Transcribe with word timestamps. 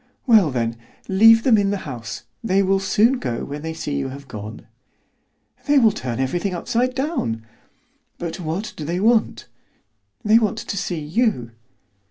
"Well, 0.25 0.49
then, 0.49 0.77
leave 1.07 1.43
them 1.43 1.59
in 1.59 1.69
the 1.69 1.77
house. 1.85 2.23
They 2.43 2.63
will 2.63 2.79
soon 2.79 3.19
go 3.19 3.45
when 3.45 3.61
they 3.61 3.75
see 3.75 3.97
you 3.99 4.07
have 4.09 4.27
gone." 4.27 4.65
"They 5.67 5.77
will 5.77 5.91
turn 5.91 6.19
everything 6.19 6.55
upside 6.55 6.95
down." 6.95 7.45
"But 8.17 8.39
what 8.39 8.73
do 8.75 8.83
they 8.83 8.99
want?" 8.99 9.47
"They 10.25 10.39
want 10.39 10.57
to 10.57 10.75
see 10.75 10.97
you." 10.99 11.51